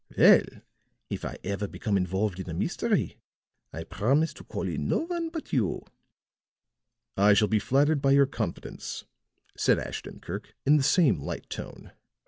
Well, 0.17 0.41
if 1.11 1.23
I 1.23 1.37
ever 1.43 1.67
become 1.67 1.95
involved 1.95 2.39
in 2.39 2.49
a 2.49 2.55
mystery, 2.55 3.19
I 3.71 3.83
promise 3.83 4.33
to 4.33 4.43
call 4.43 4.67
in 4.67 4.87
no 4.87 5.01
one 5.05 5.29
but 5.29 5.53
you." 5.53 5.85
"I 7.15 7.35
shall 7.35 7.47
be 7.47 7.59
flattered 7.59 8.01
by 8.01 8.13
your 8.13 8.25
confidence," 8.25 9.05
said 9.55 9.77
Ashton 9.77 10.19
Kirk 10.19 10.55
in 10.65 10.77
the 10.77 10.81
same 10.81 11.19
light 11.19 11.47
tone. 11.51 11.91